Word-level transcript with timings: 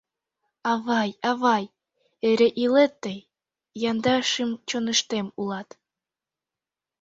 Авай, 0.71 1.09
авай, 1.29 1.65
эре 2.29 2.47
илет 2.63 2.93
тый, 3.03 3.17
Яндар 3.89 4.21
шӱм-чоныштем 4.31 5.27
улат. 5.41 5.69